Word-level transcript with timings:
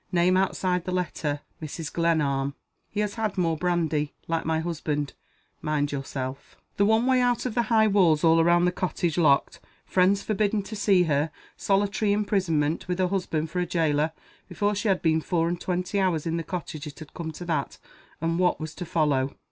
Name 0.11 0.35
outside 0.35 0.85
the 0.85 0.91
letter, 0.91 1.41
Mrs. 1.61 1.93
Glenarm. 1.93 2.55
He 2.89 3.01
has 3.01 3.13
had 3.13 3.37
more 3.37 3.55
brandy. 3.55 4.15
Like 4.27 4.45
my 4.45 4.59
husband. 4.59 5.13
Mind 5.61 5.91
yourself." 5.91 6.57
The 6.77 6.87
one 6.87 7.05
way 7.05 7.21
out 7.21 7.45
of 7.45 7.53
the 7.53 7.61
high 7.69 7.85
walls 7.85 8.23
all 8.23 8.43
round 8.43 8.65
the 8.65 8.71
cottage 8.71 9.19
locked. 9.19 9.59
Friends 9.85 10.23
forbidden 10.23 10.63
to 10.63 10.75
see 10.75 11.03
her. 11.03 11.29
Solitary 11.55 12.13
imprisonment, 12.13 12.87
with 12.87 12.97
her 12.97 13.09
husband 13.09 13.51
for 13.51 13.59
a 13.59 13.67
jailer. 13.67 14.11
Before 14.49 14.73
she 14.73 14.87
had 14.87 15.03
been 15.03 15.21
four 15.21 15.47
and 15.47 15.61
twenty 15.61 15.99
hours 15.99 16.25
in 16.25 16.37
the 16.37 16.41
cottage 16.43 16.87
it 16.87 16.97
had 16.97 17.13
come 17.13 17.31
to 17.33 17.45
that. 17.45 17.77
And 18.21 18.39
what 18.39 18.59
was 18.59 18.73
to 18.73 18.85
follow? 18.87 19.35